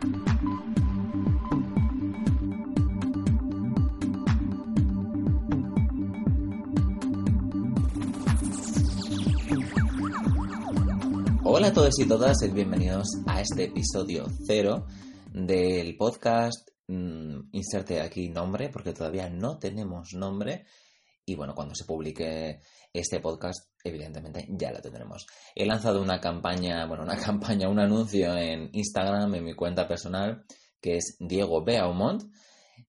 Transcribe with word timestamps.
Hola 0.00 0.08
a 11.68 11.72
todos 11.72 11.98
y 11.98 12.06
todas 12.06 12.36
bienvenidos 12.54 13.08
a 13.26 13.40
este 13.40 13.64
episodio 13.64 14.26
cero 14.46 14.86
del 15.32 15.96
podcast. 15.96 16.68
Mm, 16.86 17.48
inserte 17.50 18.00
aquí 18.00 18.28
nombre 18.28 18.68
porque 18.68 18.92
todavía 18.92 19.28
no 19.28 19.58
tenemos 19.58 20.14
nombre. 20.14 20.64
Y 21.28 21.34
bueno, 21.34 21.54
cuando 21.54 21.74
se 21.74 21.84
publique 21.84 22.62
este 22.90 23.20
podcast, 23.20 23.70
evidentemente 23.84 24.46
ya 24.48 24.72
lo 24.72 24.80
tendremos. 24.80 25.26
He 25.54 25.66
lanzado 25.66 26.00
una 26.00 26.18
campaña, 26.18 26.86
bueno, 26.86 27.02
una 27.02 27.16
campaña, 27.22 27.68
un 27.68 27.78
anuncio 27.78 28.34
en 28.34 28.70
Instagram, 28.72 29.34
en 29.34 29.44
mi 29.44 29.54
cuenta 29.54 29.86
personal, 29.86 30.46
que 30.80 30.96
es 30.96 31.18
Diego 31.20 31.62
Beaumont, 31.62 32.22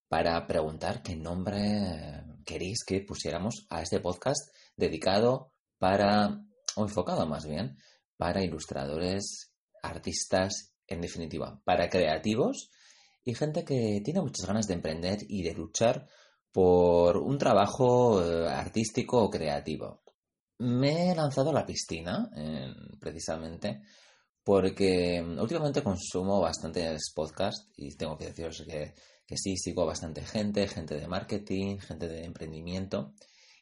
para 0.07 0.47
preguntar 0.47 1.03
qué 1.03 1.17
nombre 1.17 2.23
queréis 2.45 2.85
que 2.85 3.01
pusiéramos 3.01 3.67
a 3.69 3.81
este 3.81 3.99
podcast 3.99 4.55
dedicado 4.77 5.51
para, 5.77 6.41
o 6.77 6.83
enfocado 6.83 7.27
más 7.27 7.45
bien, 7.45 7.77
para 8.15 8.41
ilustradores, 8.41 9.51
artistas, 9.83 10.73
en 10.87 11.01
definitiva, 11.01 11.61
para 11.65 11.89
creativos 11.89 12.71
y 13.25 13.35
gente 13.35 13.65
que 13.65 14.01
tiene 14.03 14.21
muchas 14.21 14.47
ganas 14.47 14.65
de 14.65 14.75
emprender 14.75 15.19
y 15.27 15.43
de 15.43 15.53
luchar 15.53 16.07
por 16.51 17.17
un 17.17 17.37
trabajo 17.37 18.23
eh, 18.23 18.47
artístico 18.47 19.23
o 19.23 19.29
creativo. 19.29 20.03
Me 20.59 21.11
he 21.11 21.15
lanzado 21.15 21.51
a 21.51 21.53
la 21.53 21.65
piscina, 21.65 22.29
precisamente, 22.99 23.81
porque 24.43 25.23
últimamente 25.39 25.81
consumo 25.81 26.41
bastantes 26.41 27.13
podcasts 27.15 27.69
y 27.77 27.95
tengo 27.95 28.17
que 28.17 28.25
deciros 28.25 28.63
que, 28.67 28.93
que 29.25 29.37
sí, 29.37 29.55
sigo 29.55 29.85
bastante 29.85 30.21
gente, 30.21 30.67
gente 30.67 30.95
de 30.95 31.07
marketing, 31.07 31.77
gente 31.77 32.09
de 32.09 32.25
emprendimiento, 32.25 33.13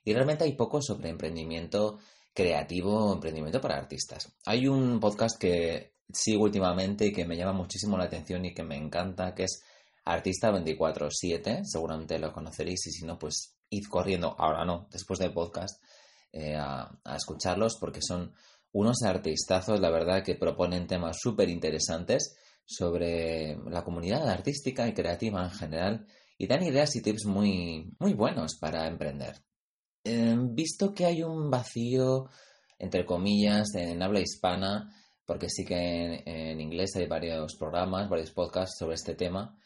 y 0.04 0.14
realmente 0.14 0.46
hay 0.46 0.54
poco 0.54 0.82
sobre 0.82 1.10
emprendimiento 1.10 2.00
creativo, 2.34 3.12
emprendimiento 3.12 3.60
para 3.60 3.76
artistas. 3.76 4.34
Hay 4.46 4.68
un 4.68 5.02
podcast 5.02 5.38
que 5.38 5.96
sigo 6.10 6.44
últimamente 6.44 7.08
y 7.08 7.12
que 7.12 7.26
me 7.26 7.36
llama 7.36 7.52
muchísimo 7.52 7.98
la 7.98 8.06
atención 8.06 8.46
y 8.46 8.54
que 8.54 8.64
me 8.64 8.78
encanta, 8.78 9.36
que 9.36 9.44
es 9.44 9.62
Artista 10.08 10.52
24-7. 10.52 11.62
Seguramente 11.64 12.18
lo 12.20 12.32
conoceréis 12.32 12.88
y 12.88 12.92
si 12.92 13.06
no, 13.06 13.20
pues 13.20 13.58
id 13.70 13.86
corriendo, 13.90 14.36
ahora 14.38 14.66
no, 14.66 14.88
después 14.92 15.20
del 15.20 15.34
podcast, 15.34 15.84
eh, 16.32 16.56
a, 16.56 16.90
escucharlos 17.16 17.78
porque 17.80 18.02
son 18.02 18.34
unos 18.72 19.02
artistazos, 19.04 19.80
la 19.80 19.90
verdad, 19.90 20.24
que 20.24 20.36
proponen 20.36 20.88
temas 20.88 21.18
súper 21.20 21.50
interesantes 21.50 22.38
sobre 22.66 23.58
la 23.70 23.84
comunidad 23.84 24.30
artística 24.30 24.88
y 24.88 24.94
creativa 24.94 25.44
en 25.44 25.52
general 25.52 26.08
y 26.38 26.48
dan 26.48 26.64
ideas 26.64 26.96
y 26.96 27.02
tips 27.02 27.26
muy, 27.26 27.94
muy 28.00 28.14
buenos 28.14 28.58
para 28.60 28.88
emprender. 28.88 29.42
Em, 30.04 30.54
visto 30.54 30.94
que 30.94 31.06
hay 31.06 31.24
un 31.24 31.50
vacío, 31.50 32.30
entre 32.78 33.06
comillas, 33.06 33.74
en 33.76 34.02
habla 34.02 34.22
hispana, 34.22 34.94
porque 35.26 35.50
sí 35.50 35.66
que 35.66 36.24
en, 36.26 36.62
inglés 36.62 36.96
hay 36.96 37.08
varios 37.08 37.56
programas, 37.58 38.10
varios 38.10 38.32
podcasts 38.32 38.78
sobre 38.80 38.96
este 38.96 39.16
tema, 39.16 39.58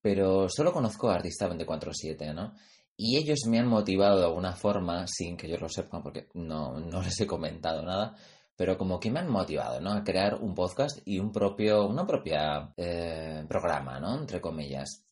pero 0.00 0.48
solo 0.48 0.72
conozco 0.72 1.10
a 1.10 1.16
Artista 1.16 1.48
24-7, 1.48 2.34
¿no? 2.34 2.54
Y 2.96 3.16
ellos 3.16 3.40
me 3.46 3.58
han 3.58 3.68
motivado 3.68 4.18
de 4.18 4.26
alguna 4.26 4.54
forma, 4.54 5.06
sin 5.06 5.36
que 5.36 5.48
yo 5.48 5.56
lo 5.56 5.68
sepa, 5.68 6.02
porque 6.02 6.28
no, 6.34 6.78
les 7.02 7.20
he 7.20 7.26
comentado 7.26 7.82
nada, 7.82 8.16
pero 8.56 8.76
como 8.76 8.98
que 8.98 9.10
me 9.10 9.20
han 9.20 9.30
motivado, 9.30 9.80
¿no? 9.80 9.92
A 9.92 10.02
crear 10.02 10.34
un 10.36 10.54
podcast 10.54 10.98
y 11.04 11.18
un 11.18 11.30
propio, 11.30 11.86
una 11.86 12.06
propia 12.06 12.72
eh, 12.76 13.44
programa, 13.48 14.00
¿no? 14.00 14.18
Entre 14.18 14.40
comillas. 14.40 15.04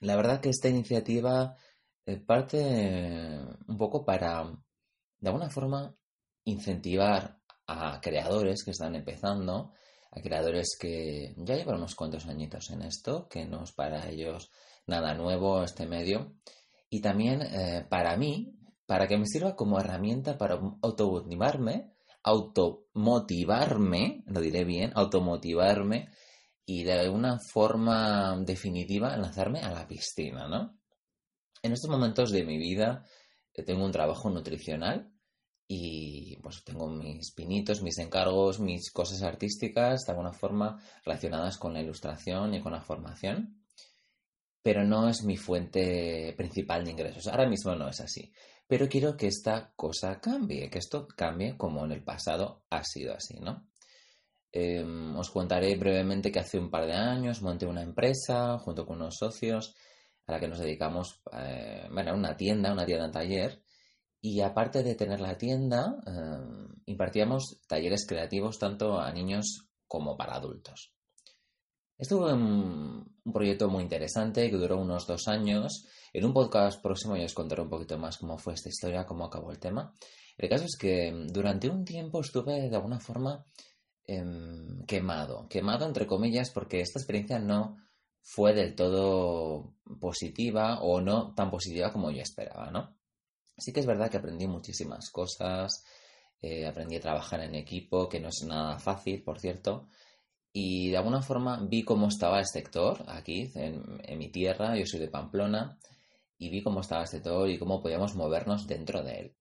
La 0.00 0.16
verdad 0.16 0.40
que 0.40 0.50
esta 0.50 0.68
iniciativa 0.68 1.56
eh, 2.04 2.18
parte 2.18 2.58
un 3.66 3.76
poco 3.78 4.04
para, 4.04 4.44
de 5.18 5.28
alguna 5.28 5.50
forma, 5.50 5.94
incentivar 6.44 7.38
a 7.66 8.00
creadores 8.00 8.64
que 8.64 8.70
están 8.70 8.94
empezando, 8.96 9.72
a 10.10 10.20
creadores 10.20 10.76
que 10.78 11.34
ya 11.36 11.56
llevan 11.56 11.76
unos 11.76 11.94
cuantos 11.94 12.26
añitos 12.26 12.70
en 12.70 12.82
esto, 12.82 13.28
que 13.28 13.46
no 13.46 13.64
es 13.64 13.72
para 13.72 14.08
ellos 14.08 14.50
nada 14.86 15.14
nuevo 15.14 15.62
este 15.62 15.86
medio, 15.86 16.34
y 16.88 17.00
también 17.00 17.42
eh, 17.42 17.86
para 17.88 18.16
mí, 18.16 18.54
para 18.86 19.06
que 19.06 19.18
me 19.18 19.26
sirva 19.26 19.54
como 19.54 19.78
herramienta 19.78 20.38
para 20.38 20.58
automotivarme, 20.82 21.92
automotivarme, 22.22 24.24
lo 24.26 24.40
diré 24.40 24.64
bien, 24.64 24.92
automotivarme 24.94 26.10
y 26.64 26.84
de 26.84 26.92
alguna 26.92 27.38
forma 27.38 28.36
definitiva 28.40 29.16
lanzarme 29.16 29.60
a 29.60 29.70
la 29.70 29.86
piscina, 29.86 30.48
¿no? 30.48 30.78
En 31.62 31.72
estos 31.72 31.90
momentos 31.90 32.30
de 32.30 32.44
mi 32.44 32.56
vida 32.56 33.04
eh, 33.54 33.62
tengo 33.62 33.84
un 33.84 33.92
trabajo 33.92 34.30
nutricional 34.30 35.12
y 35.70 36.36
pues 36.38 36.64
tengo 36.64 36.88
mis 36.88 37.30
pinitos, 37.32 37.82
mis 37.82 37.98
encargos, 37.98 38.58
mis 38.58 38.90
cosas 38.90 39.22
artísticas 39.22 40.06
de 40.06 40.12
alguna 40.12 40.32
forma 40.32 40.82
relacionadas 41.04 41.58
con 41.58 41.74
la 41.74 41.82
ilustración 41.82 42.54
y 42.54 42.62
con 42.62 42.72
la 42.72 42.80
formación, 42.80 43.62
pero 44.62 44.82
no 44.84 45.10
es 45.10 45.22
mi 45.24 45.36
fuente 45.36 46.32
principal 46.38 46.84
de 46.84 46.92
ingresos. 46.92 47.26
Ahora 47.26 47.46
mismo 47.46 47.74
no 47.74 47.86
es 47.88 48.00
así, 48.00 48.32
pero 48.66 48.88
quiero 48.88 49.14
que 49.14 49.26
esta 49.26 49.70
cosa 49.76 50.18
cambie, 50.20 50.70
que 50.70 50.78
esto 50.78 51.06
cambie 51.06 51.58
como 51.58 51.84
en 51.84 51.92
el 51.92 52.02
pasado 52.02 52.64
ha 52.70 52.82
sido 52.82 53.14
así, 53.14 53.38
¿no? 53.38 53.68
Em, 54.50 55.14
os 55.16 55.30
contaré 55.30 55.76
brevemente 55.76 56.32
que 56.32 56.40
hace 56.40 56.58
un 56.58 56.70
par 56.70 56.86
de 56.86 56.94
años 56.94 57.42
monté 57.42 57.66
una 57.66 57.82
empresa 57.82 58.58
junto 58.58 58.86
con 58.86 58.96
unos 58.96 59.16
socios 59.18 59.74
a 60.26 60.32
la 60.32 60.40
que 60.40 60.48
nos 60.48 60.58
dedicamos, 60.58 61.20
eh, 61.32 61.86
bueno, 61.92 62.14
una 62.14 62.34
tienda, 62.36 62.72
una 62.72 62.86
tienda 62.86 63.10
taller, 63.10 63.62
y 64.20 64.40
aparte 64.40 64.82
de 64.82 64.94
tener 64.94 65.20
la 65.20 65.38
tienda, 65.38 65.96
eh, 66.06 66.76
impartíamos 66.86 67.60
talleres 67.66 68.06
creativos 68.06 68.58
tanto 68.58 68.98
a 68.98 69.12
niños 69.12 69.68
como 69.86 70.16
para 70.16 70.34
adultos. 70.34 70.92
Estuvo 71.96 72.30
en 72.30 72.40
un 72.40 73.32
proyecto 73.32 73.68
muy 73.68 73.82
interesante 73.82 74.50
que 74.50 74.56
duró 74.56 74.78
unos 74.78 75.06
dos 75.06 75.26
años. 75.26 75.84
En 76.12 76.24
un 76.24 76.32
podcast 76.32 76.80
próximo 76.80 77.16
ya 77.16 77.24
os 77.24 77.34
contaré 77.34 77.62
un 77.62 77.68
poquito 77.68 77.98
más 77.98 78.18
cómo 78.18 78.38
fue 78.38 78.54
esta 78.54 78.68
historia, 78.68 79.04
cómo 79.04 79.24
acabó 79.24 79.50
el 79.50 79.58
tema. 79.58 79.92
El 80.36 80.48
caso 80.48 80.64
es 80.64 80.76
que 80.78 81.12
durante 81.32 81.68
un 81.68 81.84
tiempo 81.84 82.20
estuve 82.20 82.68
de 82.68 82.76
alguna 82.76 83.00
forma 83.00 83.44
em, 84.04 84.84
quemado, 84.86 85.48
quemado 85.48 85.86
entre 85.86 86.06
comillas, 86.06 86.50
porque 86.50 86.80
esta 86.80 87.00
experiencia 87.00 87.40
no, 87.40 87.76
fue 88.22 88.54
del 88.54 88.74
todo 88.74 89.74
positiva 90.00 90.80
o 90.80 91.00
no 91.00 91.34
tan 91.34 91.50
positiva 91.50 91.92
como 91.92 92.10
yo 92.10 92.22
esperaba, 92.22 92.70
¿no? 92.70 92.97
Sí 93.58 93.72
que 93.72 93.80
es 93.80 93.86
verdad 93.86 94.10
que 94.10 94.16
aprendí 94.16 94.46
muchísimas 94.46 95.10
cosas, 95.10 95.84
eh, 96.40 96.66
aprendí 96.66 96.96
a 96.96 97.00
trabajar 97.00 97.40
en 97.40 97.54
equipo, 97.54 98.08
que 98.08 98.20
no 98.20 98.28
es 98.28 98.44
nada 98.46 98.78
fácil, 98.78 99.22
por 99.22 99.40
cierto, 99.40 99.88
y 100.52 100.90
de 100.90 100.96
alguna 100.96 101.22
forma 101.22 101.60
vi 101.68 101.84
cómo 101.84 102.08
estaba 102.08 102.38
el 102.38 102.46
sector 102.46 103.04
aquí, 103.08 103.50
en, 103.54 104.18
mi 104.18 104.30
tierra, 104.30 104.76
yo 104.76 104.86
soy 104.86 105.00
de 105.00 105.08
Pamplona, 105.08 105.78
y 106.38 106.50
vi 106.50 106.62
cómo 106.62 106.80
estaba 106.80 107.04
este 107.04 107.18
sector 107.18 107.50
y 107.50 107.58
cómo 107.58 107.82
podíamos 107.82 108.14
movernos 108.14 108.66
dentro 108.66 109.02
de 109.02 109.18
él. 109.18 109.34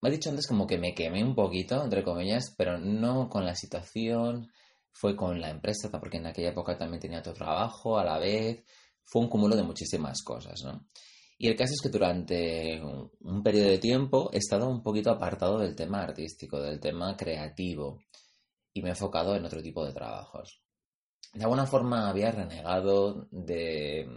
Me 0.00 0.08
he 0.08 0.12
dicho 0.12 0.30
antes 0.30 0.46
como 0.46 0.66
que 0.66 0.78
me 0.78 0.94
quemé 0.94 1.24
un 1.24 1.34
poquito, 1.34 1.82
entre 1.82 2.04
comillas, 2.04 2.54
pero 2.56 2.78
no 2.78 3.28
con 3.28 3.44
la 3.44 3.54
situación, 3.54 4.48
fue 4.92 5.16
con 5.16 5.40
la 5.40 5.50
empresa, 5.50 5.90
porque 5.90 6.18
en 6.18 6.26
aquella 6.26 6.50
época 6.50 6.78
también 6.78 7.00
tenía 7.00 7.18
otro 7.18 7.34
trabajo 7.34 7.98
a 7.98 8.04
la 8.04 8.18
vez, 8.18 8.64
fue 9.04 9.22
un 9.22 9.28
cúmulo 9.28 9.56
de 9.56 9.62
muchísimas 9.62 10.22
cosas, 10.22 10.62
¿no? 10.64 10.86
Y 11.38 11.48
el 11.48 11.56
caso 11.56 11.74
es 11.74 11.80
que 11.82 11.90
durante 11.90 12.80
un 12.82 13.42
periodo 13.42 13.68
de 13.68 13.78
tiempo 13.78 14.30
he 14.32 14.38
estado 14.38 14.68
un 14.68 14.82
poquito 14.82 15.10
apartado 15.10 15.58
del 15.58 15.76
tema 15.76 16.02
artístico, 16.02 16.60
del 16.60 16.80
tema 16.80 17.16
creativo, 17.16 18.02
y 18.72 18.82
me 18.82 18.88
he 18.88 18.92
enfocado 18.92 19.36
en 19.36 19.44
otro 19.44 19.62
tipo 19.62 19.84
de 19.84 19.92
trabajos. 19.92 20.62
De 21.34 21.42
alguna 21.44 21.66
forma 21.66 22.08
había 22.08 22.30
renegado 22.30 23.28
de 23.30 24.08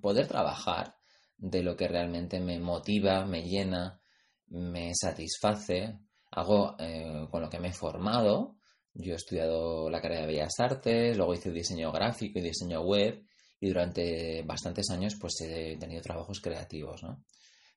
poder 0.00 0.26
trabajar 0.26 0.96
de 1.36 1.62
lo 1.62 1.76
que 1.76 1.88
realmente 1.88 2.40
me 2.40 2.58
motiva, 2.58 3.26
me 3.26 3.42
llena, 3.42 4.00
me 4.46 4.94
satisface, 4.94 5.98
hago 6.30 6.74
eh, 6.78 7.26
con 7.30 7.42
lo 7.42 7.50
que 7.50 7.60
me 7.60 7.68
he 7.68 7.72
formado 7.72 8.58
yo 8.98 9.12
he 9.12 9.16
estudiado 9.16 9.88
la 9.88 10.00
carrera 10.00 10.22
de 10.22 10.26
Bellas 10.26 10.58
Artes, 10.58 11.16
luego 11.16 11.34
hice 11.34 11.52
diseño 11.52 11.92
gráfico 11.92 12.38
y 12.38 12.42
diseño 12.42 12.82
web 12.82 13.24
y 13.60 13.68
durante 13.68 14.42
bastantes 14.42 14.90
años 14.90 15.16
pues 15.20 15.40
he 15.40 15.76
tenido 15.78 16.02
trabajos 16.02 16.40
creativos, 16.40 17.02
¿no? 17.02 17.24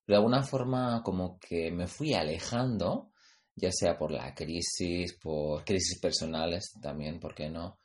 Pero 0.05 0.15
de 0.15 0.17
alguna 0.17 0.43
forma 0.43 1.01
como 1.03 1.39
que 1.39 1.71
me 1.71 1.87
fui 1.87 2.13
alejando, 2.13 3.11
ya 3.55 3.71
sea 3.71 3.97
por 3.97 4.11
la 4.11 4.33
crisis, 4.33 5.17
por 5.21 5.63
crisis 5.63 5.99
personales 5.99 6.73
también, 6.81 7.19
¿por 7.19 7.35
qué 7.35 7.49
no? 7.49 7.77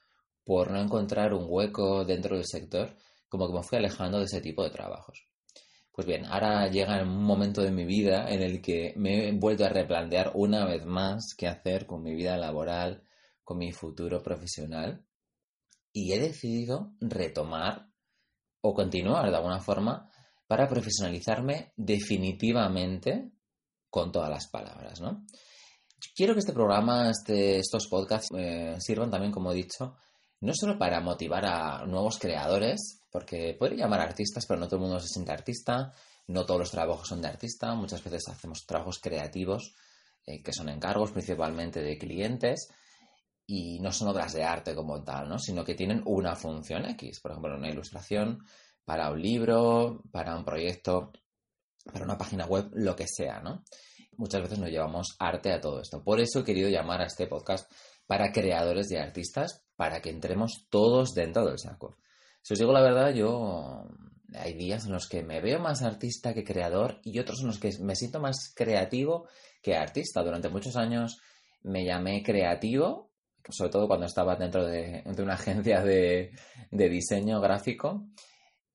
Por 0.45 0.71
no 0.71 0.81
encontrar 0.81 1.35
un 1.35 1.47
hueco 1.49 2.05
dentro 2.05 2.37
del 2.37 2.47
sector, 2.47 2.97
como 3.29 3.49
que 3.49 3.55
me 3.55 3.63
fui 3.63 3.79
alejando 3.79 4.19
de 4.19 4.25
ese 4.25 4.41
tipo 4.41 4.63
de 4.63 4.71
trabajos. 4.71 5.27
Pues 5.97 6.07
bien, 6.07 6.27
ahora 6.27 6.69
llega 6.69 7.03
un 7.03 7.25
momento 7.25 7.63
de 7.63 7.71
mi 7.71 7.87
vida 7.87 8.29
en 8.29 8.43
el 8.43 8.61
que 8.61 8.93
me 8.97 9.29
he 9.29 9.33
vuelto 9.33 9.65
a 9.65 9.71
replantear 9.71 10.33
una 10.35 10.67
vez 10.67 10.85
más 10.85 11.35
qué 11.37 11.47
hacer 11.47 11.87
con 11.87 12.03
mi 12.03 12.15
vida 12.15 12.37
laboral, 12.37 13.03
con 13.43 13.57
mi 13.57 13.73
futuro 13.73 14.23
profesional. 14.23 15.03
Y 15.97 16.13
he 16.13 16.21
decidido 16.21 16.93
retomar 17.01 17.89
o 18.61 18.75
continuar 18.75 19.31
de 19.31 19.35
alguna 19.35 19.61
forma 19.61 20.11
para 20.47 20.69
profesionalizarme 20.69 21.73
definitivamente 21.75 23.33
con 23.89 24.13
todas 24.13 24.29
las 24.29 24.47
palabras, 24.49 25.01
¿no? 25.01 25.25
Quiero 26.15 26.35
que 26.35 26.41
este 26.41 26.53
programa, 26.53 27.09
este, 27.09 27.61
estos 27.61 27.87
podcasts, 27.89 28.29
eh, 28.37 28.77
sirvan 28.79 29.11
también, 29.11 29.33
como 29.33 29.53
he 29.53 29.55
dicho, 29.55 29.97
no 30.41 30.53
solo 30.55 30.79
para 30.79 31.01
motivar 31.01 31.47
a 31.47 31.87
nuevos 31.87 32.19
creadores, 32.19 33.01
porque 33.11 33.57
podría 33.59 33.85
llamar 33.85 34.01
artistas, 34.01 34.45
pero 34.47 34.61
no 34.61 34.67
todo 34.67 34.77
el 34.77 34.83
mundo 34.83 35.01
se 35.01 35.09
siente 35.09 35.33
artista, 35.33 35.95
no 36.27 36.45
todos 36.45 36.61
los 36.61 36.71
trabajos 36.71 37.09
son 37.09 37.23
de 37.23 37.29
artista, 37.29 37.75
muchas 37.75 38.05
veces 38.05 38.29
hacemos 38.29 38.67
trabajos 38.67 38.99
creativos 38.99 39.75
eh, 40.27 40.43
que 40.43 40.53
son 40.53 40.69
encargos 40.69 41.13
principalmente 41.13 41.81
de 41.81 41.97
clientes 41.97 42.69
y 43.47 43.79
no 43.81 43.93
son 43.93 44.09
obras 44.09 44.33
de 44.33 44.45
arte 44.45 44.75
como 44.75 45.03
tal, 45.05 45.29
¿no? 45.29 45.39
sino 45.39 45.65
que 45.65 45.75
tienen 45.75 46.03
una 46.05 46.35
función 46.35 46.85
X, 46.87 47.21
por 47.21 47.31
ejemplo, 47.31 47.57
una 47.57 47.71
ilustración 47.71 48.45
para 48.85 49.11
un 49.11 49.21
libro, 49.21 50.03
para 50.11 50.37
un 50.37 50.45
proyecto, 50.45 51.13
para 51.93 52.05
una 52.05 52.19
página 52.19 52.47
web, 52.47 52.71
lo 52.75 52.97
que 52.97 53.07
sea, 53.07 53.41
¿no? 53.41 53.65
Muchas 54.17 54.43
veces 54.43 54.59
nos 54.59 54.71
llevamos 54.71 55.17
arte 55.19 55.53
a 55.53 55.61
todo 55.61 55.81
esto. 55.81 56.03
Por 56.03 56.21
eso 56.21 56.41
he 56.41 56.45
querido 56.45 56.69
llamar 56.69 57.03
a 57.03 57.07
este 57.07 57.27
podcast 57.27 57.71
para 58.07 58.33
creadores 58.33 58.91
y 58.91 58.97
artistas, 58.97 59.65
para 59.77 60.01
que 60.01 60.11
entremos 60.11 60.67
todos 60.71 61.15
dentro 61.15 61.45
del 61.45 61.59
saco. 61.59 61.99
Si 62.43 62.55
os 62.55 62.59
digo 62.59 62.73
la 62.73 62.81
verdad, 62.81 63.13
yo 63.13 63.85
hay 64.35 64.55
días 64.55 64.87
en 64.87 64.93
los 64.93 65.09
que 65.09 65.23
me 65.23 65.41
veo 65.41 65.59
más 65.59 65.83
artista 65.83 66.33
que 66.33 66.45
creador 66.45 67.01
y 67.03 67.19
otros 67.19 67.41
en 67.41 67.49
los 67.49 67.59
que 67.59 67.71
me 67.81 67.97
siento 67.97 68.21
más 68.21 68.53
creativo 68.55 69.29
que 69.63 69.77
artista. 69.77 70.23
Durante 70.23 70.49
muchos 70.49 70.77
años 70.77 71.21
me 71.63 71.85
llamé 71.85 72.23
creativo, 72.23 73.11
sobre 73.51 73.71
todo 73.71 73.87
cuando 73.87 74.07
estaba 74.07 74.37
dentro 74.37 74.65
de, 74.65 75.03
una 75.19 75.35
agencia 75.35 75.83
de, 75.83 76.33
diseño 76.71 77.41
gráfico 77.41 78.07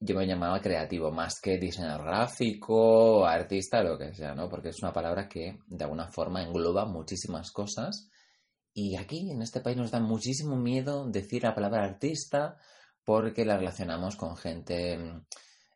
yo 0.04 0.16
me 0.16 0.26
llamaba 0.26 0.60
creativo 0.60 1.12
más 1.12 1.40
que 1.40 1.60
diseñador 1.60 2.04
gráfico, 2.04 3.24
artista, 3.24 3.84
lo 3.84 4.00
que 4.00 4.16
sea, 4.16 4.34
¿no? 4.34 4.50
Porque 4.50 4.70
es 4.70 4.82
una 4.82 4.92
palabra 4.92 5.30
que 5.30 5.60
de 5.68 5.84
alguna 5.84 6.08
forma 6.08 6.42
engloba 6.42 6.86
muchísimas 6.86 7.52
cosas. 7.52 8.10
Y 8.74 8.96
aquí 8.96 9.30
en 9.30 9.44
este 9.44 9.62
país 9.62 9.78
nos 9.78 9.92
da 9.92 10.00
muchísimo 10.00 10.56
miedo 10.56 11.08
decir 11.08 11.44
la 11.44 11.54
palabra 11.54 11.84
artista 11.84 12.58
porque 13.06 13.46
la 13.46 13.58
relacionamos 13.58 14.16
con 14.16 14.36
gente 14.36 14.98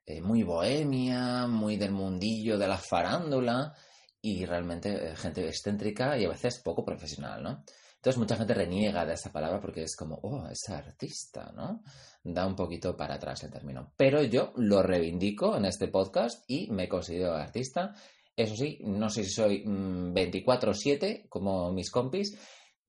eh, 0.07 0.21
muy 0.21 0.41
bohemia, 0.41 1.45
muy 1.45 1.77
del 1.77 1.91
mundillo 1.91 2.57
de 2.57 2.67
la 2.67 2.77
farándula 2.77 3.75
y 4.21 4.45
realmente 4.45 5.11
eh, 5.11 5.15
gente 5.15 5.47
excéntrica 5.47 6.17
y 6.17 6.25
a 6.25 6.29
veces 6.29 6.61
poco 6.63 6.83
profesional, 6.83 7.43
¿no? 7.43 7.63
Entonces 8.05 8.19
mucha 8.19 8.35
gente 8.35 8.53
reniega 8.53 9.03
de 9.03 9.13
esa 9.13 9.31
palabra 9.31 9.59
porque 9.59 9.81
es 9.81 9.95
como, 9.95 10.19
oh, 10.21 10.47
es 10.47 10.69
artista, 10.69 11.51
¿no? 11.55 11.81
Da 12.23 12.45
un 12.45 12.55
poquito 12.55 12.95
para 12.95 13.15
atrás 13.15 13.43
el 13.43 13.49
término. 13.49 13.93
Pero 13.97 14.21
yo 14.21 14.53
lo 14.57 14.83
reivindico 14.83 15.57
en 15.57 15.65
este 15.65 15.87
podcast 15.87 16.43
y 16.47 16.69
me 16.69 16.87
considero 16.87 17.33
artista. 17.33 17.95
Eso 18.35 18.55
sí, 18.55 18.77
no 18.83 19.09
sé 19.09 19.23
si 19.23 19.31
soy 19.31 19.63
24/7 19.65 21.23
mm, 21.23 21.27
como 21.29 21.73
mis 21.73 21.89
compis, 21.89 22.37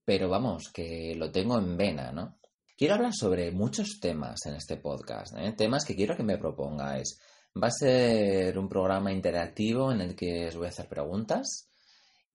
pero 0.05 0.29
vamos, 0.29 0.69
que 0.71 1.15
lo 1.15 1.31
tengo 1.31 1.57
en 1.57 1.75
vena, 1.75 2.11
¿no? 2.11 2.37
Quiero 2.77 2.93
hablar 2.93 3.13
sobre 3.15 3.51
muchos 3.51 3.99
temas 3.99 4.45
en 4.45 4.53
este 4.53 4.77
podcast, 4.77 5.35
¿eh? 5.35 5.51
temas 5.53 5.83
que 5.83 5.95
quiero 5.95 6.15
que 6.15 6.21
me 6.21 6.37
propongáis. 6.37 7.19
Va 7.59 7.69
a 7.69 7.71
ser 7.71 8.55
un 8.59 8.69
programa 8.69 9.11
interactivo 9.11 9.91
en 9.91 10.01
el 10.01 10.15
que 10.15 10.45
os 10.49 10.55
voy 10.55 10.67
a 10.67 10.69
hacer 10.69 10.87
preguntas 10.87 11.71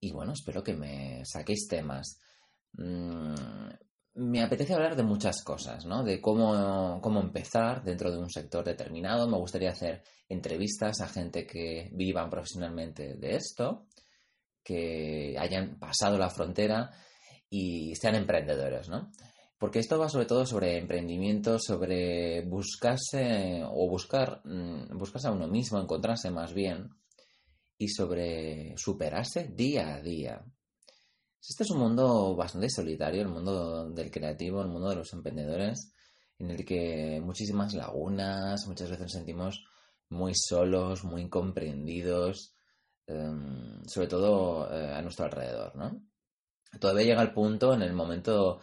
y 0.00 0.10
bueno, 0.10 0.32
espero 0.32 0.64
que 0.64 0.74
me 0.74 1.24
saquéis 1.24 1.68
temas. 1.68 2.18
Mm, 2.74 3.34
me 4.14 4.42
apetece 4.42 4.74
hablar 4.74 4.96
de 4.96 5.02
muchas 5.02 5.42
cosas, 5.42 5.86
¿no? 5.86 6.04
De 6.04 6.20
cómo, 6.20 7.00
cómo 7.02 7.20
empezar 7.20 7.82
dentro 7.82 8.10
de 8.10 8.18
un 8.18 8.30
sector 8.30 8.64
determinado. 8.64 9.28
Me 9.28 9.38
gustaría 9.38 9.70
hacer 9.70 10.02
entrevistas 10.28 11.00
a 11.00 11.08
gente 11.08 11.46
que 11.46 11.90
vivan 11.92 12.28
profesionalmente 12.28 13.14
de 13.14 13.36
esto, 13.36 13.86
que 14.62 15.36
hayan 15.38 15.78
pasado 15.78 16.18
la 16.18 16.30
frontera 16.30 16.90
y 17.48 17.94
sean 17.96 18.16
emprendedores, 18.16 18.88
¿no? 18.88 19.10
Porque 19.58 19.78
esto 19.78 19.98
va 19.98 20.08
sobre 20.08 20.26
todo 20.26 20.44
sobre 20.44 20.76
emprendimiento, 20.76 21.58
sobre 21.58 22.42
buscarse 22.42 23.62
o 23.64 23.88
buscar, 23.88 24.40
mm, 24.44 24.98
buscarse 24.98 25.28
a 25.28 25.32
uno 25.32 25.46
mismo, 25.46 25.78
encontrarse 25.78 26.30
más 26.30 26.52
bien 26.52 26.90
y 27.78 27.88
sobre 27.88 28.76
superarse 28.76 29.48
día 29.54 29.94
a 29.94 30.02
día. 30.02 30.44
Este 31.48 31.64
es 31.64 31.70
un 31.70 31.80
mundo 31.80 32.36
bastante 32.36 32.70
solitario, 32.70 33.22
el 33.22 33.28
mundo 33.28 33.90
del 33.90 34.12
creativo, 34.12 34.62
el 34.62 34.68
mundo 34.68 34.90
de 34.90 34.96
los 34.96 35.12
emprendedores, 35.12 35.92
en 36.38 36.50
el 36.52 36.64
que 36.64 37.20
muchísimas 37.20 37.74
lagunas, 37.74 38.64
muchas 38.68 38.90
veces 38.90 39.02
nos 39.02 39.12
sentimos 39.12 39.64
muy 40.08 40.34
solos, 40.36 41.02
muy 41.02 41.22
incomprendidos, 41.22 42.54
em, 43.06 43.82
sobre 43.86 44.06
todo 44.06 44.72
eh, 44.72 44.92
a 44.94 45.02
nuestro 45.02 45.24
alrededor, 45.24 45.74
¿no? 45.74 46.00
Todavía 46.78 47.06
llega 47.06 47.22
el 47.22 47.32
punto 47.32 47.74
en 47.74 47.82
el 47.82 47.92
momento, 47.92 48.60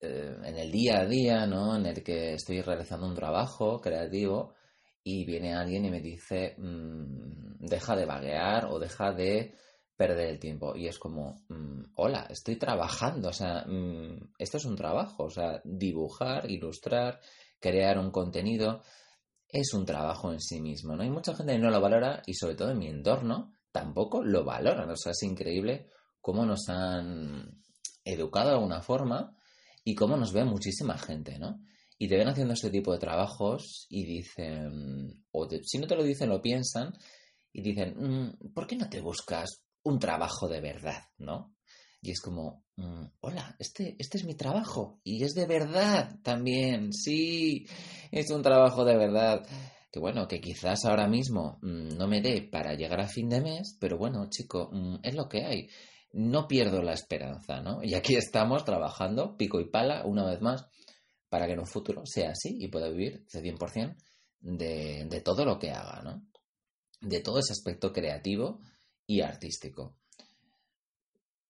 eh, 0.00 0.36
en 0.44 0.56
el 0.56 0.70
día 0.70 1.00
a 1.00 1.06
día, 1.06 1.46
¿no? 1.46 1.76
En 1.76 1.86
el 1.86 2.02
que 2.04 2.34
estoy 2.34 2.62
realizando 2.62 3.06
un 3.06 3.16
trabajo 3.16 3.80
creativo 3.80 4.54
y 5.02 5.24
viene 5.24 5.54
alguien 5.54 5.84
y 5.86 5.90
me 5.90 6.00
dice, 6.00 6.54
mm, 6.56 7.66
deja 7.66 7.96
de 7.96 8.06
vaguear 8.06 8.66
o 8.66 8.78
deja 8.78 9.12
de 9.12 9.54
perder 9.96 10.30
el 10.30 10.38
tiempo. 10.38 10.74
Y 10.76 10.86
es 10.86 10.98
como, 10.98 11.42
mm, 11.48 11.92
hola, 11.96 12.26
estoy 12.30 12.56
trabajando, 12.56 13.28
o 13.28 13.32
sea, 13.32 13.64
mm, 13.66 14.32
esto 14.38 14.56
es 14.56 14.64
un 14.64 14.76
trabajo, 14.76 15.24
o 15.24 15.30
sea, 15.30 15.60
dibujar, 15.64 16.50
ilustrar, 16.50 17.20
crear 17.60 17.98
un 17.98 18.10
contenido, 18.10 18.82
es 19.48 19.74
un 19.74 19.84
trabajo 19.84 20.32
en 20.32 20.40
sí 20.40 20.60
mismo, 20.60 20.96
¿no? 20.96 21.02
Hay 21.02 21.10
mucha 21.10 21.34
gente 21.34 21.58
no 21.58 21.70
lo 21.70 21.80
valora 21.80 22.22
y 22.26 22.34
sobre 22.34 22.54
todo 22.54 22.70
en 22.70 22.78
mi 22.78 22.88
entorno 22.88 23.54
tampoco 23.70 24.24
lo 24.24 24.44
valoran, 24.44 24.90
o 24.90 24.96
sea, 24.96 25.12
es 25.12 25.22
increíble 25.22 25.88
cómo 26.20 26.46
nos 26.46 26.68
han 26.68 27.60
educado 28.04 28.48
de 28.48 28.54
alguna 28.54 28.80
forma 28.82 29.36
y 29.84 29.94
cómo 29.94 30.16
nos 30.16 30.32
ve 30.32 30.44
muchísima 30.44 30.96
gente, 30.98 31.38
¿no? 31.38 31.60
Y 31.98 32.08
te 32.08 32.16
ven 32.16 32.28
haciendo 32.28 32.54
este 32.54 32.70
tipo 32.70 32.92
de 32.92 32.98
trabajos 32.98 33.86
y 33.88 34.04
dicen, 34.04 35.24
o 35.30 35.48
si 35.62 35.78
no 35.78 35.86
te 35.86 35.96
lo 35.96 36.02
dicen, 36.02 36.30
lo 36.30 36.40
piensan 36.40 36.92
y 37.52 37.62
dicen, 37.62 37.94
mm, 37.96 38.52
¿por 38.54 38.66
qué 38.66 38.76
no 38.76 38.88
te 38.88 39.00
buscas 39.00 39.62
un 39.84 39.98
trabajo 39.98 40.48
de 40.48 40.60
verdad, 40.60 41.04
¿no? 41.18 41.54
Y 42.00 42.10
es 42.10 42.20
como, 42.20 42.64
mm, 42.76 43.04
hola, 43.20 43.54
este, 43.60 43.94
este 43.98 44.18
es 44.18 44.24
mi 44.24 44.34
trabajo 44.34 45.00
y 45.04 45.22
es 45.22 45.34
de 45.34 45.46
verdad 45.46 46.18
también, 46.22 46.92
sí, 46.92 47.66
es 48.10 48.30
un 48.30 48.42
trabajo 48.42 48.84
de 48.84 48.96
verdad. 48.96 49.46
Que 49.90 50.00
bueno, 50.00 50.26
que 50.26 50.40
quizás 50.40 50.84
ahora 50.84 51.06
mismo 51.06 51.58
mm, 51.62 51.96
no 51.98 52.08
me 52.08 52.20
dé 52.20 52.42
para 52.42 52.74
llegar 52.74 53.00
a 53.00 53.08
fin 53.08 53.28
de 53.28 53.40
mes, 53.40 53.76
pero 53.78 53.98
bueno, 53.98 54.28
chico, 54.30 54.70
mm, 54.72 54.96
es 55.02 55.14
lo 55.14 55.28
que 55.28 55.44
hay. 55.44 55.68
No 56.12 56.48
pierdo 56.48 56.82
la 56.82 56.92
esperanza, 56.92 57.60
¿no? 57.60 57.82
Y 57.82 57.94
aquí 57.94 58.16
estamos 58.16 58.64
trabajando 58.64 59.36
pico 59.36 59.60
y 59.60 59.70
pala 59.70 60.04
una 60.04 60.24
vez 60.24 60.40
más 60.40 60.66
para 61.28 61.46
que 61.46 61.52
en 61.52 61.60
un 61.60 61.66
futuro 61.66 62.02
sea 62.04 62.30
así 62.30 62.56
y 62.58 62.68
pueda 62.68 62.88
vivir 62.88 63.24
ese 63.26 63.42
100% 63.42 63.96
de, 64.40 65.06
de 65.08 65.20
todo 65.20 65.44
lo 65.44 65.58
que 65.58 65.70
haga, 65.70 66.02
¿no? 66.02 66.26
De 67.00 67.20
todo 67.20 67.38
ese 67.38 67.52
aspecto 67.52 67.92
creativo 67.92 68.60
y 69.06 69.20
artístico. 69.20 69.96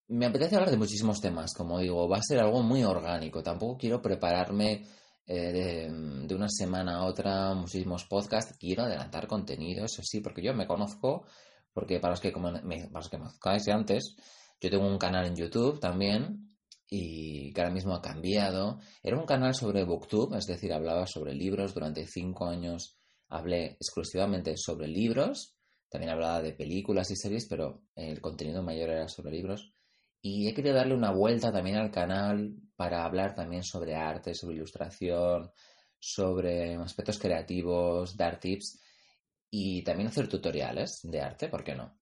Me 0.08 0.26
apetece 0.26 0.56
hablar 0.56 0.70
de 0.70 0.76
muchísimos 0.76 1.20
temas, 1.20 1.54
como 1.54 1.78
digo, 1.78 2.08
va 2.08 2.18
a 2.18 2.22
ser 2.22 2.40
algo 2.40 2.62
muy 2.62 2.84
orgánico. 2.84 3.42
Tampoco 3.42 3.78
quiero 3.78 4.02
prepararme 4.02 4.84
eh, 5.26 5.88
de, 5.90 6.34
una 6.34 6.48
semana 6.48 6.96
a 6.96 7.04
otra 7.04 7.54
muchísimos 7.54 8.04
podcasts. 8.04 8.56
Quiero 8.58 8.82
adelantar 8.82 9.26
contenido, 9.26 9.86
eso 9.86 10.02
sí, 10.02 10.20
porque 10.20 10.42
yo 10.42 10.52
me 10.52 10.66
conozco, 10.66 11.24
porque 11.72 11.98
para 12.00 12.12
los 12.12 12.20
que, 12.20 12.32
me, 12.32 12.86
para 12.88 12.98
los 12.98 13.08
que 13.08 13.18
conozcáis 13.18 13.68
antes, 13.68 14.16
yo 14.60 14.70
tengo 14.70 14.86
un 14.86 14.98
canal 14.98 15.26
en 15.26 15.36
YouTube 15.36 15.80
también 15.80 16.56
y 16.88 17.52
que 17.54 17.60
ahora 17.62 17.72
mismo 17.72 17.94
ha 17.94 18.02
cambiado. 18.02 18.80
Era 19.02 19.16
un 19.16 19.24
canal 19.24 19.54
sobre 19.54 19.84
Booktube, 19.84 20.36
es 20.36 20.46
decir, 20.46 20.72
hablaba 20.74 21.06
sobre 21.06 21.32
libros. 21.34 21.72
Durante 21.72 22.06
cinco 22.06 22.46
años 22.46 22.98
hablé 23.28 23.78
exclusivamente 23.80 24.58
sobre 24.58 24.88
libros 24.88 25.56
también 25.92 26.10
hablaba 26.10 26.40
de 26.40 26.54
películas 26.54 27.10
y 27.10 27.16
series, 27.16 27.44
pero 27.44 27.82
el 27.94 28.22
contenido 28.22 28.62
mayor 28.62 28.88
era 28.88 29.08
sobre 29.08 29.30
libros. 29.32 29.74
Y 30.22 30.48
he 30.48 30.54
querido 30.54 30.74
darle 30.74 30.94
una 30.94 31.10
vuelta 31.12 31.52
también 31.52 31.76
al 31.76 31.90
canal 31.90 32.54
para 32.76 33.04
hablar 33.04 33.34
también 33.34 33.62
sobre 33.62 33.94
arte, 33.94 34.34
sobre 34.34 34.54
ilustración, 34.56 35.52
sobre 35.98 36.76
aspectos 36.76 37.18
creativos, 37.18 38.16
dar 38.16 38.40
tips 38.40 38.80
y 39.50 39.82
también 39.82 40.08
hacer 40.08 40.28
tutoriales 40.28 41.00
de 41.02 41.20
arte, 41.20 41.48
¿por 41.48 41.62
qué 41.62 41.74
no? 41.74 41.98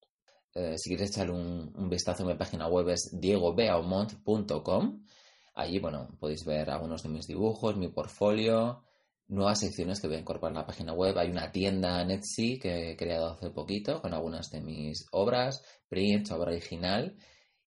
Eh, 0.54 0.78
si 0.78 0.90
quieres 0.90 1.10
echar 1.10 1.30
un, 1.32 1.72
un, 1.76 1.88
vistazo 1.88 2.22
a 2.22 2.26
mi 2.26 2.34
página 2.34 2.68
web 2.68 2.90
es 2.90 3.10
diegobeaumont.com. 3.20 5.04
Allí, 5.54 5.80
bueno, 5.80 6.16
podéis 6.20 6.44
ver 6.44 6.70
algunos 6.70 7.02
de 7.02 7.08
mis 7.08 7.26
dibujos, 7.26 7.76
mi 7.76 7.88
portfolio, 7.88 8.84
nuevas 9.30 9.60
secciones 9.60 10.00
que 10.00 10.08
voy 10.08 10.16
a 10.16 10.20
incorporar 10.20 10.52
en 10.52 10.58
la 10.58 10.66
página 10.66 10.92
web. 10.92 11.16
Hay 11.18 11.30
una 11.30 11.50
tienda 11.50 12.02
Etsy 12.02 12.58
que 12.58 12.92
he 12.92 12.96
creado 12.96 13.32
hace 13.32 13.50
poquito 13.50 14.00
con 14.02 14.14
algunas 14.14 14.50
de 14.50 14.60
mis 14.60 15.06
obras, 15.12 15.64
prints, 15.88 16.30
obra 16.32 16.50
original 16.50 17.16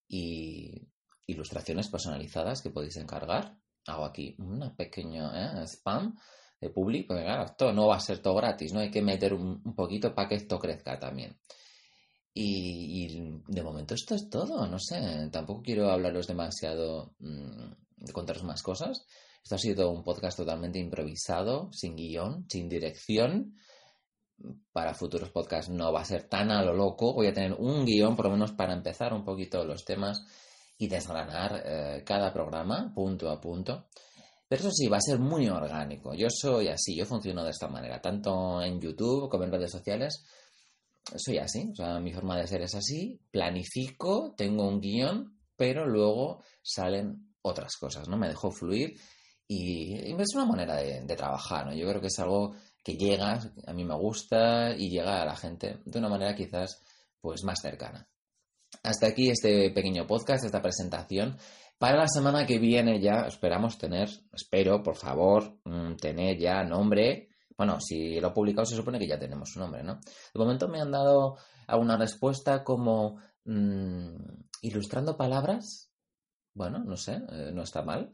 y 0.08 0.88
ilustraciones 1.25 1.89
personalizadas 1.89 2.62
que 2.62 2.70
podéis 2.70 2.98
encargar 2.98 3.58
hago 3.88 4.05
aquí 4.05 4.36
un 4.39 4.75
pequeño 4.75 5.32
¿eh? 5.36 5.67
spam 5.67 6.15
de 6.60 6.70
publi, 6.70 7.03
porque 7.03 7.24
claro, 7.24 7.46
esto 7.46 7.74
no 7.74 7.88
va 7.88 7.98
a 7.98 8.00
ser 8.00 8.20
todo 8.20 8.36
gratis, 8.36 8.74
¿no? 8.74 8.79
Hay 8.79 8.89
que 8.89 9.01
meter 9.01 9.34
un, 9.34 9.62
poquito 9.75 10.15
para 10.15 10.29
que 10.29 10.36
esto 10.36 10.58
crezca 10.60 10.98
también. 10.98 11.38
Y, 12.34 13.41
de 13.48 13.62
momento 13.62 13.93
esto 13.93 14.15
es 14.15 14.29
todo, 14.29 14.65
no 14.67 14.79
sé, 14.79 15.29
tampoco 15.32 15.62
quiero 15.62 15.91
hablaros 15.91 16.25
demasiado, 16.25 17.15
mm, 17.20 18.12
contaros 18.13 18.43
más 18.43 18.63
cosas. 18.63 19.05
Esto 19.43 19.55
ha 19.55 19.59
sido 19.59 19.91
un 19.91 20.03
podcast 20.03 20.38
totalmente 20.38 20.79
improvisado, 20.79 21.69
sin 21.73 21.97
guion, 21.97 22.45
sin 22.50 22.69
dirección. 22.69 23.57
Para 24.71 24.93
futuros 24.93 25.31
podcasts 25.31 25.69
no 25.69 25.91
va 25.91 26.01
a 26.01 26.05
ser 26.05 26.29
tan 26.29 26.50
a 26.50 26.63
lo 26.63 26.73
loco. 26.73 27.13
Voy 27.13 27.27
a 27.27 27.33
tener 27.33 27.53
un 27.53 27.85
guion, 27.85 28.15
por 28.15 28.25
lo 28.25 28.31
menos 28.31 28.53
para 28.53 28.73
empezar 28.73 29.13
un 29.13 29.25
poquito 29.25 29.65
los 29.65 29.83
temas 29.83 30.25
y 30.77 30.88
desgranar 30.88 31.62
eh, 31.65 32.03
cada 32.05 32.31
programa 32.31 32.93
punto 32.95 33.29
a 33.29 33.41
punto. 33.41 33.88
Pero 34.47 34.62
eso 34.62 34.71
sí, 34.71 34.88
va 34.88 34.97
a 34.97 35.01
ser 35.01 35.19
muy 35.19 35.50
orgánico. 35.50 36.13
Yo 36.13 36.27
soy 36.29 36.69
así, 36.69 36.95
yo 36.95 37.05
funciono 37.05 37.43
de 37.43 37.51
esta 37.51 37.67
manera, 37.67 38.01
tanto 38.01 38.62
en 38.62 38.79
YouTube 38.79 39.29
como 39.29 39.43
en 39.43 39.51
redes 39.51 39.71
sociales. 39.71 40.23
Soy 41.17 41.38
así, 41.38 41.69
o 41.69 41.75
sea, 41.75 42.00
mi 42.00 42.13
forma 42.13 42.38
de 42.38 42.47
ser 42.47 42.62
es 42.62 42.75
así. 42.75 43.19
Planifico, 43.29 44.33
tengo 44.38 44.65
un 44.65 44.79
guion, 44.79 45.38
pero 45.57 45.85
luego 45.85 46.41
salen 46.62 47.33
otras 47.41 47.75
cosas, 47.75 48.07
¿no? 48.07 48.17
Me 48.17 48.29
dejo 48.29 48.50
fluir 48.50 48.97
y, 49.53 50.22
es 50.22 50.36
una 50.36 50.45
manera 50.45 50.75
de, 50.75 51.15
trabajar, 51.15 51.67
¿no? 51.67 51.74
Yo 51.74 51.88
creo 51.88 52.01
que 52.01 52.07
es 52.07 52.19
algo 52.19 52.55
que 52.83 52.95
llega, 52.95 53.39
a 53.67 53.74
mí 53.74 53.86
me 53.86 53.95
gusta 53.95 54.75
y 54.75 54.89
llega 54.89 55.22
a 55.22 55.25
la 55.25 55.36
gente 55.36 55.79
de 55.86 56.00
una 56.00 56.10
manera 56.10 56.36
quizás 56.36 56.81
pues 57.22 57.43
más 57.43 57.60
cercana. 57.62 58.07
Hasta 58.81 59.07
aquí 59.07 59.29
este 59.29 59.69
pequeño 59.69 60.07
podcast, 60.07 60.43
esta 60.43 60.62
presentación. 60.62 61.38
Para 61.77 61.98
la 61.98 62.07
semana 62.07 62.45
que 62.45 62.60
viene 62.60 63.00
ya 63.00 63.27
esperamos 63.27 63.77
tener, 63.77 64.10
espero, 64.33 64.81
por 64.81 64.95
favor, 64.95 65.60
mm, 65.63 65.95
tener 65.95 66.38
ya 66.38 66.63
nombre. 66.63 67.29
Bueno, 67.55 67.79
si 67.79 68.19
lo 68.19 68.29
he 68.29 68.31
publicado 68.31 68.65
se 68.65 68.75
supone 68.75 69.00
que 69.00 69.07
ya 69.07 69.19
tenemos 69.19 69.51
su 69.51 69.60
nombre, 69.60 69.83
¿no? 69.83 70.00
De 70.33 70.39
momento 70.39 70.67
me 70.67 70.81
han 70.81 70.91
dado 70.91 71.38
alguna 71.67 71.98
respuesta 71.98 72.63
como 72.63 73.19
mm, 73.45 74.15
ilustrando 74.62 75.15
palabras. 75.15 75.91
Bueno, 76.55 76.79
no 76.79 76.98
sé, 76.98 77.22
eh, 77.31 77.51
no 77.53 77.63
está 77.63 77.83
mal. 77.83 78.12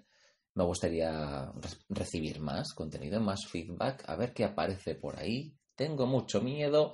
Me 0.56 0.64
gustaría 0.64 1.52
recibir 1.90 2.40
más 2.40 2.74
contenido, 2.74 3.20
más 3.20 3.46
feedback, 3.48 4.04
a 4.08 4.16
ver 4.16 4.34
qué 4.34 4.46
aparece 4.46 4.96
por 4.96 5.18
ahí. 5.18 5.54
Tengo 5.76 6.06
mucho 6.06 6.42
miedo, 6.42 6.92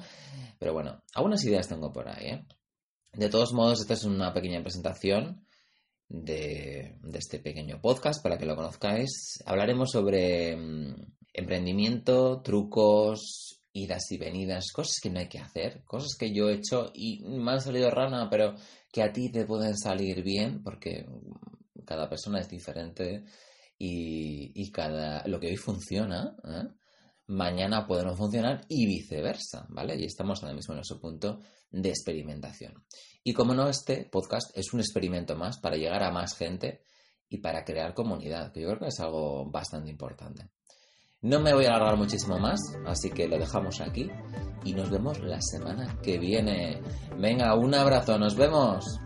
pero 0.60 0.74
bueno, 0.74 1.02
algunas 1.16 1.44
ideas 1.44 1.68
tengo 1.68 1.92
por 1.92 2.08
ahí. 2.08 2.28
¿eh? 2.28 2.46
De 3.14 3.30
todos 3.30 3.54
modos, 3.54 3.82
esta 3.82 3.96
es 3.96 4.04
una 4.04 4.34
pequeña 4.34 4.62
presentación 4.62 5.46
de, 6.08 6.98
este 7.14 7.40
pequeño 7.40 7.82
podcast 7.82 8.22
para 8.22 8.38
que 8.38 8.46
lo 8.46 8.56
conozcáis. 8.56 9.42
Hablaremos 9.46 9.92
sobre 9.92 10.56
mm, 10.56 10.96
emprendimiento, 11.34 12.42
trucos, 12.42 13.62
idas 13.74 14.12
y 14.12 14.18
venidas, 14.18 14.72
cosas 14.72 15.00
que 15.02 15.10
no 15.10 15.20
hay 15.20 15.28
que 15.28 15.40
hacer, 15.40 15.84
cosas 15.84 16.16
que 16.18 16.34
yo 16.34 16.50
he 16.50 16.56
hecho 16.56 16.92
y 16.94 17.24
me 17.24 17.52
han 17.52 17.62
salido 17.62 17.90
rana, 17.90 18.30
pero 18.30 18.56
que 18.92 19.04
a 19.04 19.12
ti 19.12 19.32
te 19.32 19.46
pueden 19.46 19.78
salir 19.78 20.24
bien 20.24 20.64
porque 20.64 21.06
cada 21.86 22.10
persona 22.10 22.39
es 22.39 22.50
diferente 22.50 23.24
y, 23.77 24.72
cada, 24.72 25.25
lo 25.27 25.39
que 25.39 25.48
hoy 25.48 25.58
funciona, 25.58 26.36
¿eh? 26.44 26.68
mañana 27.27 27.86
puede 27.86 28.04
no 28.04 28.15
funcionar 28.15 28.65
y 28.70 28.86
viceversa, 28.86 29.65
¿vale? 29.70 29.96
Y 29.96 30.06
estamos 30.06 30.42
ahora 30.42 30.56
mismo 30.56 30.74
en 30.74 30.82
ese 30.82 30.96
punto 30.96 31.39
de 31.72 31.89
experimentación. 31.89 32.86
Y 33.24 33.34
como 33.34 33.54
no, 33.54 33.68
este 33.68 34.06
podcast 34.06 34.56
es 34.56 34.74
un 34.74 34.80
experimento 34.80 35.36
más 35.36 35.60
para 35.60 35.75
llegar 35.75 36.04
a 36.04 36.12
más 36.12 36.36
gente 36.36 36.84
y 37.27 37.39
para 37.39 37.65
crear 37.65 37.94
comunidad, 37.94 38.51
que 38.51 38.62
yo 38.62 38.68
creo 38.68 38.80
que 38.80 38.88
es 38.88 39.00
algo 39.00 39.50
bastante 39.50 39.89
importante. 39.89 40.50
No 41.22 41.39
me 41.39 41.54
voy 41.54 41.65
a 41.65 41.70
alargar 41.70 41.98
muchísimo 41.98 42.38
más, 42.38 42.60
así 42.86 43.10
que 43.10 43.27
lo 43.27 43.39
dejamos 43.39 43.82
aquí 43.82 44.08
y 44.63 44.74
nos 44.74 44.92
vemos 44.92 45.20
la 45.22 45.42
semana 45.42 46.00
que 46.04 46.20
viene. 46.20 46.82
Venga, 47.18 47.56
un 47.56 47.74
abrazo, 47.74 48.20
nos 48.20 48.36
vemos. 48.36 49.00